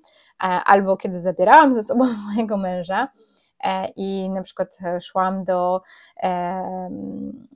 albo 0.43 0.97
kiedy 0.97 1.21
zabierałam 1.21 1.75
ze 1.75 1.83
sobą 1.83 2.05
mojego 2.35 2.57
męża 2.57 3.09
e, 3.65 3.89
i 3.97 4.31
na 4.31 4.43
przykład 4.43 4.79
szłam 5.01 5.45
do, 5.45 5.83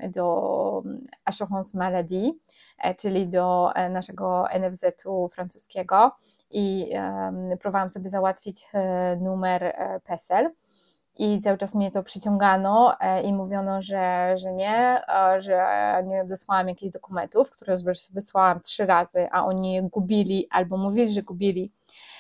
do 0.09 0.83
Assurance 1.25 1.79
Maladie, 1.79 2.33
e, 2.79 2.95
czyli 2.95 3.29
do 3.29 3.73
naszego 3.91 4.45
NFZ-u 4.61 5.29
francuskiego 5.29 6.13
i 6.51 6.93
próbowałam 7.61 7.91
sobie 7.91 8.11
załatwić 8.11 8.69
numer 9.21 9.77
PESEL. 10.05 10.51
I 11.19 11.39
cały 11.39 11.59
czas 11.59 11.75
mnie 11.75 11.91
to 11.91 12.03
przyciągano 12.03 13.01
e, 13.01 13.23
i 13.23 13.33
mówiono, 13.33 13.83
że, 13.83 14.35
że 14.39 14.53
nie, 14.53 15.03
że 15.39 15.67
nie 16.07 16.25
dosłałam 16.25 16.69
jakichś 16.69 16.93
dokumentów, 16.93 17.51
które 17.51 17.75
wysłałam 18.11 18.61
trzy 18.61 18.87
razy, 18.87 19.29
a 19.33 19.47
oni 19.47 19.75
je 19.75 19.83
gubili 19.83 20.49
albo 20.51 20.77
mówili, 20.77 21.11
że 21.11 21.23
gubili. 21.23 21.73
e, 21.73 22.16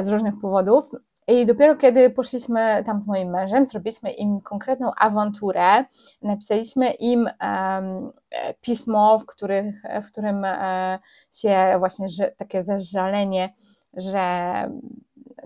z 0.00 0.08
różnych 0.08 0.34
powodów. 0.40 0.84
I 1.28 1.46
dopiero 1.46 1.76
kiedy 1.76 2.10
poszliśmy 2.10 2.82
tam 2.86 3.02
z 3.02 3.06
moim 3.06 3.30
mężem, 3.30 3.66
zrobiliśmy 3.66 4.10
im 4.10 4.40
konkretną 4.40 4.90
awanturę, 4.96 5.84
napisaliśmy 6.22 6.90
im 6.90 7.28
um, 7.42 8.12
pismo, 8.60 9.18
w, 9.18 9.26
których, 9.26 9.82
w 10.02 10.06
którym 10.06 10.44
e, 10.44 10.98
się 11.32 11.74
właśnie 11.78 12.08
że, 12.08 12.30
takie 12.36 12.64
zażalenie, 12.64 13.54
że 13.96 14.20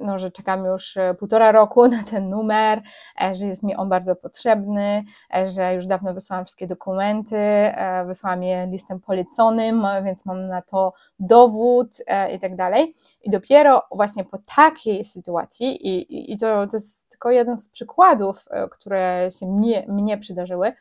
no, 0.00 0.18
że 0.18 0.30
czekam 0.30 0.64
już 0.64 0.96
e, 0.96 1.14
półtora 1.14 1.52
roku 1.52 1.88
na 1.88 2.02
ten 2.02 2.28
numer, 2.28 2.82
e, 3.22 3.34
że 3.34 3.46
jest 3.46 3.62
mi 3.62 3.76
on 3.76 3.88
bardzo 3.88 4.16
potrzebny, 4.16 5.04
e, 5.34 5.50
że 5.50 5.74
już 5.74 5.86
dawno 5.86 6.14
wysłałam 6.14 6.44
wszystkie 6.44 6.66
dokumenty, 6.66 7.72
wysłałam 8.06 8.42
je 8.42 8.66
listem 8.66 9.00
poleconym, 9.00 9.86
więc 10.04 10.26
mam 10.26 10.48
na 10.48 10.62
to 10.62 10.92
dowód 11.18 11.88
i 12.34 12.38
tak 12.38 12.56
dalej. 12.56 12.94
I 13.22 13.30
dopiero 13.30 13.82
właśnie 13.90 14.24
po 14.24 14.38
takiej 14.56 15.04
sytuacji, 15.04 15.86
i, 15.86 16.32
i 16.32 16.38
to, 16.38 16.66
to 16.66 16.76
jest 16.76 17.10
tylko 17.10 17.30
jeden 17.30 17.58
z 17.58 17.68
przykładów, 17.68 18.44
które 18.70 19.28
się 19.38 19.46
mnie, 19.46 19.84
mnie 19.88 20.18
przydarzyły, 20.18 20.72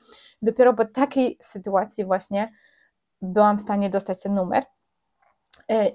dopiero 0.41 0.74
po 0.74 0.86
takiej 0.86 1.38
sytuacji 1.41 2.05
właśnie 2.05 2.51
byłam 3.22 3.58
w 3.58 3.62
stanie 3.62 3.89
dostać 3.89 4.22
ten 4.22 4.34
numer. 4.34 4.63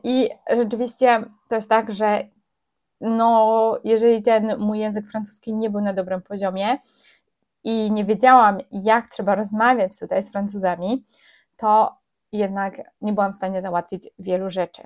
I 0.04 0.30
rzeczywiście 0.56 1.24
to 1.48 1.54
jest 1.54 1.68
tak, 1.68 1.92
że 1.92 2.28
no, 3.00 3.78
jeżeli 3.84 4.22
ten 4.22 4.58
mój 4.58 4.78
język 4.78 5.06
francuski 5.10 5.54
nie 5.54 5.70
był 5.70 5.80
na 5.80 5.92
dobrym 5.92 6.22
poziomie 6.22 6.78
i 7.64 7.92
nie 7.92 8.04
wiedziałam, 8.04 8.58
jak 8.70 9.10
trzeba 9.10 9.34
rozmawiać 9.34 9.98
tutaj 9.98 10.22
z 10.22 10.32
Francuzami, 10.32 11.04
to 11.56 11.98
jednak 12.32 12.80
nie 13.00 13.12
byłam 13.12 13.32
w 13.32 13.36
stanie 13.36 13.60
załatwić 13.60 14.08
wielu 14.18 14.50
rzeczy. 14.50 14.82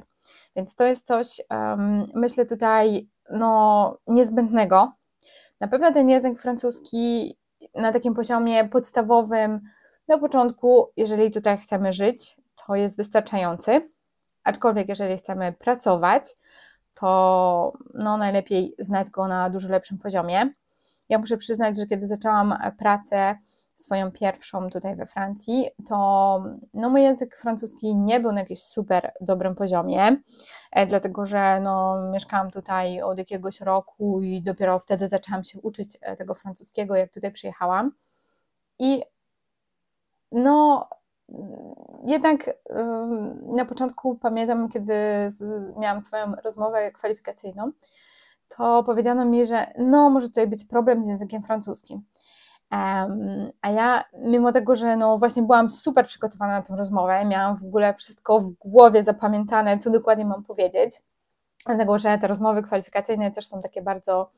Więc 0.57 0.75
to 0.75 0.85
jest 0.85 1.07
coś, 1.07 1.40
um, 1.50 2.07
myślę 2.14 2.47
tutaj, 2.47 3.09
no, 3.31 3.97
niezbędnego. 4.07 4.92
Na 5.61 5.69
pewno 5.69 5.92
ten 5.92 6.09
język 6.09 6.38
francuski 6.38 7.37
na 7.75 7.92
takim 7.92 8.14
poziomie 8.14 8.69
podstawowym 8.69 9.61
na 10.09 10.19
początku, 10.19 10.92
jeżeli 10.97 11.31
tutaj 11.31 11.59
chcemy 11.59 11.92
żyć, 11.92 12.37
to 12.66 12.75
jest 12.75 12.97
wystarczający. 12.97 13.90
Aczkolwiek, 14.45 14.88
jeżeli 14.88 15.19
chcemy 15.19 15.52
pracować, 15.52 16.25
to 16.95 17.73
no, 17.95 18.17
najlepiej 18.17 18.75
znać 18.79 19.11
go 19.11 19.29
na 19.29 19.51
dużo 19.51 19.69
lepszym 19.69 19.99
poziomie. 19.99 20.55
Ja 21.09 21.19
muszę 21.19 21.37
przyznać, 21.37 21.77
że 21.77 21.87
kiedy 21.87 22.07
zaczęłam 22.07 22.59
pracę 22.79 23.39
swoją 23.77 24.13
pierwszą 24.13 24.71
tutaj 24.71 24.97
we 24.97 25.07
Francji, 25.07 25.69
to 25.89 25.97
no, 26.75 26.91
mój 26.91 27.03
język 27.03 27.37
francuski 27.37 27.97
nie 27.97 28.21
był 28.21 28.33
na 28.33 28.41
jakimś 28.41 28.63
super 28.63 29.13
dobrym 29.21 29.55
poziomie, 29.55 30.17
e, 30.73 30.87
dlatego 30.87 31.27
że 31.27 31.61
no, 31.61 32.03
mieszkałam 32.13 32.51
tutaj 32.51 33.03
od 33.03 33.19
jakiegoś 33.19 33.61
roku 33.61 34.23
i 34.23 34.43
dopiero 34.43 34.79
wtedy 34.79 35.09
zaczęłam 35.09 35.45
się 35.45 35.61
uczyć 35.61 35.99
e, 36.01 36.17
tego 36.17 36.35
francuskiego, 36.35 36.97
jak 36.97 37.13
tutaj 37.13 37.33
przyjechałam. 37.33 37.93
I 38.79 39.03
no, 40.33 40.89
jednak 42.07 42.51
na 43.57 43.65
początku 43.65 44.15
pamiętam, 44.15 44.69
kiedy 44.69 44.95
miałam 45.79 46.01
swoją 46.01 46.35
rozmowę 46.45 46.93
kwalifikacyjną, 46.93 47.73
to 48.57 48.85
powiedziano 48.85 49.25
mi, 49.25 49.47
że 49.47 49.67
no, 49.79 50.11
może 50.11 50.29
tutaj 50.29 50.47
być 50.47 50.65
problem 50.65 51.05
z 51.05 51.09
językiem 51.09 51.43
francuskim. 51.43 52.03
a 53.62 53.71
ja, 53.71 54.05
mimo 54.19 54.53
tego, 54.53 54.77
że 54.77 54.97
no 54.97 55.19
właśnie 55.19 55.43
byłam 55.43 55.71
super 55.71 56.07
przygotowana 56.07 56.53
na 56.53 56.62
tę 56.62 56.77
rozmowę, 56.77 57.25
miałam 57.25 57.57
w 57.57 57.65
ogóle 57.65 57.95
wszystko 57.95 58.41
w 58.41 58.51
głowie 58.51 59.05
zapamiętane, 59.05 59.79
co 59.79 59.91
dokładnie 59.91 60.25
mam 60.25 60.45
powiedzieć, 60.45 61.03
dlatego 61.67 61.99
że 61.99 62.19
te 62.19 62.27
rozmowy 62.27 62.62
kwalifikacyjne 62.62 63.31
też 63.31 63.47
są 63.47 63.61
takie 63.61 63.83
bardzo 63.83 64.31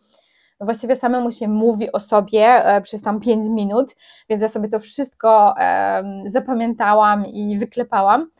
no 0.60 0.66
właściwie 0.66 0.96
samemu 0.96 1.32
się 1.32 1.48
mówi 1.48 1.92
o 1.92 2.00
sobie 2.00 2.46
e, 2.46 2.80
przez 2.80 3.00
tam 3.02 3.20
5 3.20 3.48
minut, 3.48 3.96
więc 4.28 4.42
ja 4.42 4.48
sobie 4.48 4.68
to 4.68 4.80
wszystko 4.80 5.54
zapamiętałam 6.26 7.26
i 7.26 7.58
wyklepałam. 7.58 8.30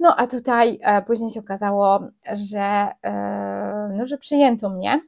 No 0.00 0.16
a 0.16 0.26
tutaj 0.26 0.78
e, 0.82 1.02
później 1.02 1.30
się 1.30 1.40
okazało, 1.40 2.08
że, 2.34 2.88
e, 3.02 3.90
no, 3.94 4.06
że 4.06 4.18
przyjęto 4.18 4.70
mnie, 4.70 5.00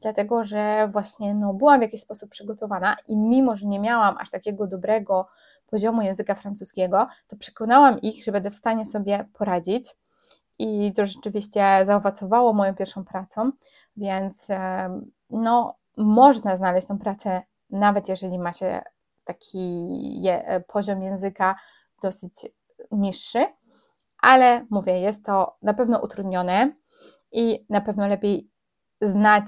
dlatego 0.00 0.44
że 0.44 0.88
właśnie 0.92 1.34
no, 1.34 1.54
byłam 1.54 1.78
w 1.78 1.82
jakiś 1.82 2.00
sposób 2.00 2.30
przygotowana 2.30 2.96
i 3.08 3.16
mimo, 3.16 3.56
że 3.56 3.66
nie 3.66 3.80
miałam 3.80 4.16
aż 4.18 4.30
takiego 4.30 4.66
dobrego 4.66 5.28
poziomu 5.66 6.02
języka 6.02 6.34
francuskiego, 6.34 7.06
to 7.28 7.36
przekonałam 7.36 8.00
ich, 8.00 8.24
że 8.24 8.32
będę 8.32 8.50
w 8.50 8.54
stanie 8.54 8.86
sobie 8.86 9.24
poradzić. 9.32 9.94
I 10.58 10.92
to 10.96 11.06
rzeczywiście 11.06 11.80
zaowocowało 11.84 12.52
moją 12.52 12.74
pierwszą 12.74 13.04
pracą, 13.04 13.50
więc 13.96 14.48
no, 15.30 15.74
można 15.96 16.56
znaleźć 16.56 16.86
tą 16.86 16.98
pracę, 16.98 17.42
nawet 17.70 18.08
jeżeli 18.08 18.38
ma 18.38 18.52
się 18.52 18.82
taki 19.24 20.22
je, 20.22 20.46
e, 20.46 20.60
poziom 20.60 21.02
języka 21.02 21.56
dosyć 22.02 22.46
niższy, 22.90 23.46
ale 24.18 24.66
mówię, 24.70 25.00
jest 25.00 25.24
to 25.24 25.56
na 25.62 25.74
pewno 25.74 26.00
utrudnione 26.00 26.72
i 27.32 27.66
na 27.70 27.80
pewno 27.80 28.08
lepiej 28.08 28.50
znać 29.00 29.44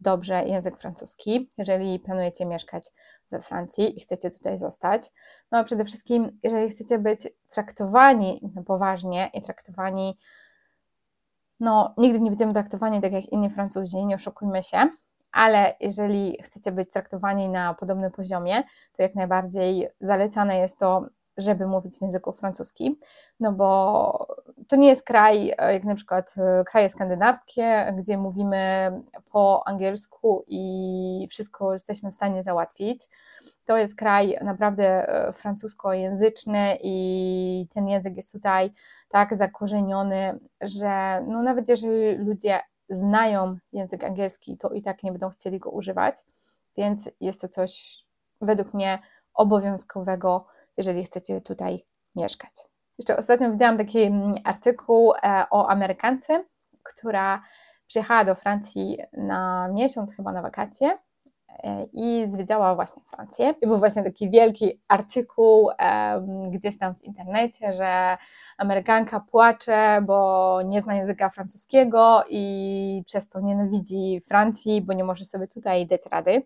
dobrze 0.00 0.44
język 0.44 0.78
francuski, 0.78 1.50
jeżeli 1.58 1.98
planujecie 2.00 2.46
mieszkać 2.46 2.90
we 3.30 3.40
Francji 3.40 3.98
i 3.98 4.00
chcecie 4.00 4.30
tutaj 4.30 4.58
zostać. 4.58 5.12
No 5.52 5.58
a 5.58 5.64
przede 5.64 5.84
wszystkim, 5.84 6.38
jeżeli 6.42 6.70
chcecie 6.70 6.98
być 6.98 7.28
traktowani 7.48 8.52
poważnie 8.66 9.30
i 9.34 9.42
traktowani, 9.42 10.18
no 11.60 11.94
nigdy 11.96 12.20
nie 12.20 12.30
będziemy 12.30 12.52
traktowani 12.52 13.00
tak 13.00 13.12
jak 13.12 13.24
inni 13.24 13.50
Francuzi, 13.50 14.06
nie 14.06 14.14
oszukujmy 14.14 14.62
się, 14.62 14.88
ale 15.32 15.74
jeżeli 15.80 16.36
chcecie 16.42 16.72
być 16.72 16.90
traktowani 16.90 17.48
na 17.48 17.74
podobnym 17.74 18.10
poziomie, 18.10 18.62
to 18.96 19.02
jak 19.02 19.14
najbardziej 19.14 19.88
zalecane 20.00 20.58
jest 20.58 20.78
to, 20.78 21.06
żeby 21.40 21.66
mówić 21.66 21.98
w 21.98 22.02
języku 22.02 22.32
francuskim, 22.32 22.96
no 23.40 23.52
bo 23.52 24.26
to 24.68 24.76
nie 24.76 24.88
jest 24.88 25.02
kraj, 25.02 25.54
e, 25.58 25.72
jak 25.72 25.84
na 25.84 25.94
przykład 25.94 26.34
e, 26.38 26.64
kraje 26.64 26.88
skandynawskie, 26.88 27.94
gdzie 27.98 28.18
mówimy 28.18 28.92
po 29.30 29.62
angielsku 29.66 30.44
i 30.48 31.26
wszystko 31.30 31.72
jesteśmy 31.72 32.10
w 32.10 32.14
stanie 32.14 32.42
załatwić. 32.42 33.08
To 33.64 33.76
jest 33.76 33.96
kraj 33.96 34.38
naprawdę 34.42 35.08
e, 35.08 35.32
francuskojęzyczny 35.32 36.78
i 36.82 37.66
ten 37.74 37.88
język 37.88 38.16
jest 38.16 38.32
tutaj 38.32 38.72
tak 39.08 39.34
zakorzeniony, 39.36 40.38
że 40.60 41.24
no 41.26 41.42
nawet 41.42 41.68
jeżeli 41.68 42.18
ludzie 42.18 42.60
znają 42.88 43.56
język 43.72 44.04
angielski, 44.04 44.56
to 44.56 44.70
i 44.70 44.82
tak 44.82 45.02
nie 45.02 45.12
będą 45.12 45.30
chcieli 45.30 45.58
go 45.58 45.70
używać, 45.70 46.16
więc 46.76 47.10
jest 47.20 47.40
to 47.40 47.48
coś 47.48 47.98
według 48.40 48.74
mnie 48.74 48.98
obowiązkowego, 49.34 50.46
jeżeli 50.76 51.04
chcecie 51.04 51.40
tutaj 51.40 51.84
mieszkać. 52.16 52.52
Jeszcze 52.98 53.16
ostatnio 53.16 53.50
widziałam 53.50 53.78
taki 53.78 54.02
mm, 54.02 54.34
artykuł 54.44 55.12
e, 55.12 55.44
o 55.50 55.68
Amerykance, 55.68 56.44
która 56.82 57.42
przyjechała 57.86 58.24
do 58.24 58.34
Francji 58.34 58.98
na 59.12 59.68
miesiąc, 59.68 60.16
chyba 60.16 60.32
na 60.32 60.42
wakacje 60.42 60.98
e, 61.48 61.84
i 61.92 62.30
zwiedziała 62.30 62.74
właśnie 62.74 63.02
Francję. 63.02 63.54
I 63.62 63.66
był 63.66 63.78
właśnie 63.78 64.02
taki 64.02 64.30
wielki 64.30 64.80
artykuł 64.88 65.70
gdzieś 66.50 66.78
tam 66.78 66.94
w 66.94 67.04
internecie, 67.04 67.74
że 67.74 68.16
Amerykanka 68.58 69.20
płacze, 69.20 70.02
bo 70.06 70.58
nie 70.62 70.80
zna 70.80 70.94
języka 70.94 71.30
francuskiego 71.30 72.24
i 72.28 73.02
przez 73.06 73.28
to 73.28 73.40
nienawidzi 73.40 74.20
Francji, 74.28 74.82
bo 74.82 74.92
nie 74.92 75.04
może 75.04 75.24
sobie 75.24 75.48
tutaj 75.48 75.86
dać 75.86 76.06
rady. 76.10 76.42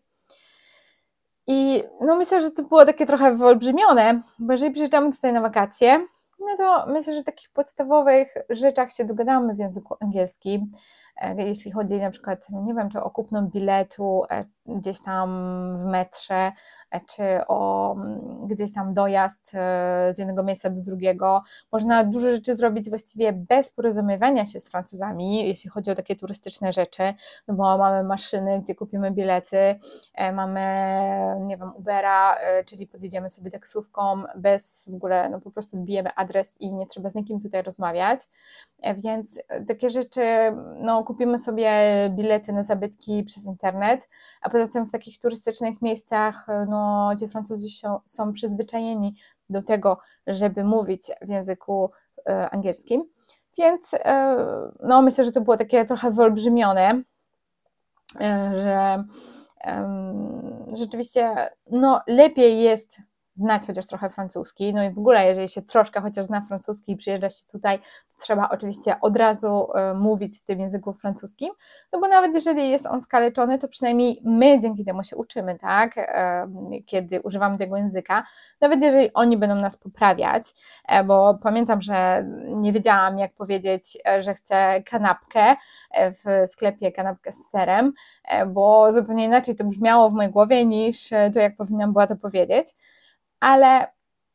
I 1.46 1.84
no 2.00 2.16
myślę, 2.16 2.40
że 2.40 2.50
to 2.50 2.62
było 2.62 2.84
takie 2.84 3.06
trochę 3.06 3.36
wyolbrzymione, 3.36 4.22
bo 4.38 4.52
jeżeli 4.52 4.72
przyjeżdżamy 4.72 5.12
tutaj 5.12 5.32
na 5.32 5.40
wakacje, 5.40 6.06
no 6.40 6.56
to 6.56 6.86
myślę, 6.92 7.14
że 7.14 7.22
w 7.22 7.24
takich 7.24 7.50
podstawowych 7.50 8.34
rzeczach 8.50 8.92
się 8.92 9.04
dogadamy 9.04 9.54
w 9.54 9.58
języku 9.58 9.96
angielskim. 10.00 10.72
E, 11.16 11.42
jeśli 11.42 11.72
chodzi 11.72 11.96
na 11.96 12.10
przykład, 12.10 12.50
nie 12.50 12.74
wiem, 12.74 12.90
czy 12.90 13.00
o 13.00 13.10
kupno 13.10 13.42
biletu 13.42 14.22
e, 14.30 14.44
gdzieś 14.66 15.00
tam 15.02 15.28
w 15.78 15.84
metrze, 15.84 16.52
e, 16.90 17.00
czy 17.00 17.46
o 17.48 17.92
mm, 17.94 18.46
gdzieś 18.46 18.72
tam 18.72 18.94
dojazd 18.94 19.50
z 20.12 20.18
jednego 20.18 20.42
miejsca 20.42 20.70
do 20.70 20.82
drugiego. 20.82 21.42
Można 21.72 22.04
dużo 22.04 22.30
rzeczy 22.30 22.54
zrobić 22.54 22.88
właściwie 22.88 23.32
bez 23.32 23.70
porozumiewania 23.70 24.46
się 24.46 24.60
z 24.60 24.68
Francuzami, 24.68 25.48
jeśli 25.48 25.70
chodzi 25.70 25.90
o 25.90 25.94
takie 25.94 26.16
turystyczne 26.16 26.72
rzeczy, 26.72 27.14
no 27.48 27.54
bo 27.54 27.78
mamy 27.78 28.04
maszyny, 28.04 28.60
gdzie 28.60 28.74
kupimy 28.74 29.10
bilety, 29.10 29.78
mamy, 30.32 30.60
nie 31.40 31.56
wiem, 31.56 31.72
Ubera, 31.76 32.38
czyli 32.66 32.86
podjedziemy 32.86 33.30
sobie 33.30 33.50
taksówką 33.50 34.22
bez 34.36 34.88
w 34.92 34.94
ogóle, 34.94 35.28
no 35.28 35.40
po 35.40 35.50
prostu 35.50 35.76
wbijemy 35.76 36.10
adres 36.16 36.60
i 36.60 36.74
nie 36.74 36.86
trzeba 36.86 37.10
z 37.10 37.14
nikim 37.14 37.40
tutaj 37.40 37.62
rozmawiać, 37.62 38.20
więc 38.96 39.40
takie 39.68 39.90
rzeczy, 39.90 40.22
no 40.76 41.03
kupimy 41.04 41.38
sobie 41.38 41.70
bilety 42.10 42.52
na 42.52 42.62
zabytki 42.62 43.24
przez 43.24 43.46
internet, 43.46 44.08
a 44.42 44.50
poza 44.50 44.68
tym 44.68 44.86
w 44.86 44.92
takich 44.92 45.18
turystycznych 45.18 45.82
miejscach, 45.82 46.46
no, 46.68 47.10
gdzie 47.16 47.28
Francuzi 47.28 47.70
są, 47.70 48.00
są 48.06 48.32
przyzwyczajeni 48.32 49.14
do 49.50 49.62
tego, 49.62 49.98
żeby 50.26 50.64
mówić 50.64 51.10
w 51.22 51.28
języku 51.28 51.90
e, 52.28 52.50
angielskim. 52.50 53.04
Więc 53.58 53.94
e, 53.94 54.36
no, 54.82 55.02
myślę, 55.02 55.24
że 55.24 55.32
to 55.32 55.40
było 55.40 55.56
takie 55.56 55.84
trochę 55.84 56.10
wyolbrzymione, 56.10 57.02
e, 58.20 58.52
że 58.54 59.04
rzeczywiście 60.72 61.50
no, 61.70 62.00
lepiej 62.06 62.62
jest 62.62 62.98
znać 63.34 63.66
chociaż 63.66 63.86
trochę 63.86 64.10
francuski, 64.10 64.74
no 64.74 64.84
i 64.84 64.90
w 64.90 64.98
ogóle 64.98 65.26
jeżeli 65.26 65.48
się 65.48 65.62
troszkę 65.62 66.00
chociaż 66.00 66.24
zna 66.24 66.40
francuski 66.40 66.92
i 66.92 66.96
przyjeżdża 66.96 67.30
się 67.30 67.46
tutaj, 67.52 67.78
to 67.78 68.22
trzeba 68.22 68.48
oczywiście 68.48 69.00
od 69.00 69.16
razu 69.16 69.68
e, 69.74 69.94
mówić 69.94 70.40
w 70.40 70.44
tym 70.44 70.60
języku 70.60 70.92
francuskim, 70.92 71.52
no 71.92 72.00
bo 72.00 72.08
nawet 72.08 72.34
jeżeli 72.34 72.70
jest 72.70 72.86
on 72.86 73.00
skaleczony, 73.00 73.58
to 73.58 73.68
przynajmniej 73.68 74.20
my 74.24 74.60
dzięki 74.60 74.84
temu 74.84 75.04
się 75.04 75.16
uczymy, 75.16 75.58
tak, 75.58 75.92
e, 75.96 76.46
kiedy 76.86 77.20
używamy 77.20 77.58
tego 77.58 77.76
języka, 77.76 78.26
nawet 78.60 78.82
jeżeli 78.82 79.12
oni 79.14 79.36
będą 79.36 79.56
nas 79.56 79.76
poprawiać, 79.76 80.44
e, 80.88 81.04
bo 81.04 81.38
pamiętam, 81.42 81.82
że 81.82 82.26
nie 82.46 82.72
wiedziałam 82.72 83.18
jak 83.18 83.34
powiedzieć, 83.34 83.98
że 84.20 84.34
chcę 84.34 84.82
kanapkę 84.82 85.56
w 85.94 86.50
sklepie, 86.50 86.92
kanapkę 86.92 87.32
z 87.32 87.50
serem, 87.50 87.92
bo 88.46 88.92
zupełnie 88.92 89.24
inaczej 89.24 89.56
to 89.56 89.64
brzmiało 89.64 90.10
w 90.10 90.12
mojej 90.12 90.32
głowie 90.32 90.64
niż 90.64 91.08
to, 91.34 91.40
jak 91.40 91.56
powinnam 91.56 91.92
była 91.92 92.06
to 92.06 92.16
powiedzieć 92.16 92.74
ale 93.40 93.86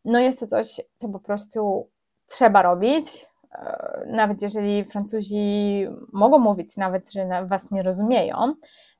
no 0.05 0.19
jest 0.19 0.39
to 0.39 0.47
coś, 0.47 0.81
co 0.97 1.09
po 1.09 1.19
prostu 1.19 1.89
trzeba 2.27 2.61
robić. 2.61 3.25
E, 3.51 4.03
nawet 4.07 4.41
jeżeli 4.41 4.85
Francuzi 4.85 5.87
mogą 6.13 6.39
mówić, 6.39 6.77
nawet 6.77 7.11
że 7.11 7.45
Was 7.47 7.71
nie 7.71 7.83
rozumieją, 7.83 8.53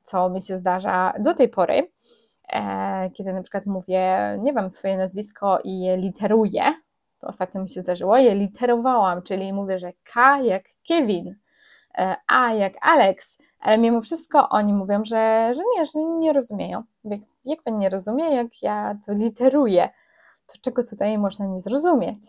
co 0.04 0.30
mi 0.30 0.42
się 0.42 0.56
zdarza 0.56 1.14
do 1.20 1.34
tej 1.34 1.50
pory, 1.50 1.92
e, 2.54 3.10
kiedy 3.10 3.34
na 3.34 3.42
przykład 3.42 3.66
mówię, 3.66 4.38
nie 4.40 4.54
wiem, 4.54 4.70
swoje 4.70 4.98
nazwisko 4.98 5.60
i 5.64 5.80
je 5.80 5.98
literuję, 5.98 6.64
to 7.20 7.28
ostatnio 7.28 7.62
mi 7.62 7.70
się 7.70 7.82
zdarzyło, 7.82 8.18
je 8.18 8.36
literowałam, 8.36 9.22
czyli 9.22 9.54
mówię, 9.54 9.80
że 9.80 9.94
K 10.04 10.42
jak 10.42 10.64
Kevin, 10.88 11.36
e, 11.98 12.16
A 12.28 12.54
jak 12.54 12.74
Alex, 12.82 13.39
ale 13.60 13.78
mimo 13.78 14.02
wszystko 14.02 14.50
oni 14.50 14.74
mówią, 14.74 15.06
że, 15.06 15.52
że 15.56 15.62
nie, 15.76 15.86
że 15.86 16.00
nie 16.00 16.34
rozumieją. 16.34 16.84
Jak, 17.04 17.22
jak 17.46 17.60
nie 17.72 17.90
rozumie, 17.90 18.36
jak 18.36 18.48
ja 18.62 18.98
to 19.06 19.14
literuję? 19.14 19.90
to 20.54 20.60
czego 20.62 20.84
tutaj 20.84 21.18
można 21.18 21.46
nie 21.46 21.62
zrozumieć. 21.62 22.20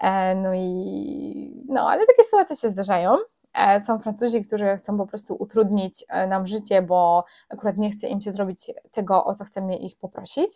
E, 0.00 0.34
no 0.34 0.54
i 0.54 1.64
no, 1.68 1.90
ale 1.90 2.06
takie 2.06 2.24
sytuacje 2.24 2.56
się 2.56 2.70
zdarzają. 2.70 3.16
E, 3.54 3.80
są 3.80 3.98
Francuzi, 3.98 4.42
którzy 4.42 4.76
chcą 4.76 4.98
po 4.98 5.06
prostu 5.06 5.36
utrudnić 5.38 6.04
e, 6.08 6.26
nam 6.26 6.46
życie, 6.46 6.82
bo 6.82 7.24
akurat 7.48 7.76
nie 7.76 7.90
chce 7.90 8.08
im 8.08 8.20
się 8.20 8.32
zrobić 8.32 8.70
tego, 8.90 9.24
o 9.24 9.34
co 9.34 9.44
chcemy 9.44 9.76
ich 9.76 9.96
poprosić. 9.96 10.50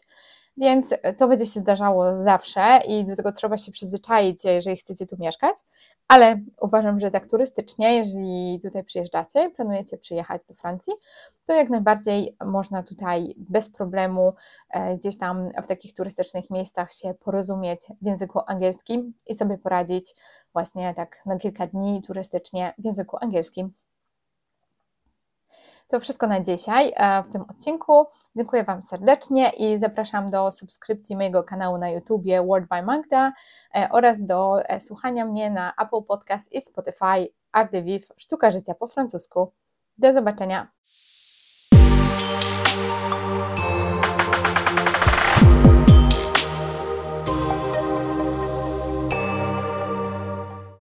Więc 0.56 0.94
to 1.18 1.28
będzie 1.28 1.46
się 1.46 1.60
zdarzało 1.60 2.20
zawsze 2.20 2.80
i 2.88 3.04
do 3.04 3.16
tego 3.16 3.32
trzeba 3.32 3.56
się 3.58 3.72
przyzwyczaić, 3.72 4.44
jeżeli 4.44 4.76
chcecie 4.76 5.06
tu 5.06 5.16
mieszkać. 5.18 5.56
Ale 6.08 6.40
uważam, 6.60 7.00
że 7.00 7.10
tak 7.10 7.26
turystycznie, 7.26 7.96
jeżeli 7.96 8.60
tutaj 8.62 8.84
przyjeżdżacie, 8.84 9.50
planujecie 9.50 9.98
przyjechać 9.98 10.46
do 10.46 10.54
Francji, 10.54 10.92
to 11.46 11.52
jak 11.52 11.70
najbardziej 11.70 12.36
można 12.44 12.82
tutaj 12.82 13.34
bez 13.36 13.68
problemu 13.68 14.34
e, 14.70 14.96
gdzieś 14.96 15.18
tam 15.18 15.50
w 15.64 15.66
takich 15.66 15.94
turystycznych 15.94 16.50
miejscach 16.50 16.92
się 16.92 17.14
porozumieć 17.14 17.80
w 18.02 18.06
języku 18.06 18.40
angielskim 18.46 19.14
i 19.26 19.34
sobie 19.34 19.58
poradzić 19.58 20.14
właśnie 20.52 20.94
tak 20.94 21.22
na 21.26 21.38
kilka 21.38 21.66
dni 21.66 22.02
turystycznie 22.06 22.74
w 22.78 22.84
języku 22.84 23.16
angielskim. 23.20 23.72
To 25.94 26.00
wszystko 26.00 26.26
na 26.26 26.40
dzisiaj 26.40 26.92
e, 26.96 27.22
w 27.22 27.32
tym 27.32 27.42
odcinku. 27.42 28.06
Dziękuję 28.36 28.64
Wam 28.64 28.82
serdecznie 28.82 29.50
i 29.50 29.78
zapraszam 29.78 30.30
do 30.30 30.50
subskrypcji 30.50 31.16
mojego 31.16 31.44
kanału 31.44 31.78
na 31.78 31.90
YouTubie 31.90 32.42
World 32.42 32.68
by 32.68 32.82
Magda 32.82 33.32
e, 33.74 33.88
oraz 33.92 34.26
do 34.26 34.62
e, 34.62 34.80
słuchania 34.80 35.24
mnie 35.24 35.50
na 35.50 35.72
Apple 35.82 36.02
Podcast 36.08 36.52
i 36.52 36.60
Spotify 36.60 37.28
Art 37.52 37.72
de 37.72 37.82
Vivre 37.82 38.14
Sztuka 38.16 38.50
Życia 38.50 38.74
po 38.74 38.88
francusku. 38.88 39.52
Do 39.98 40.12
zobaczenia! 40.12 40.68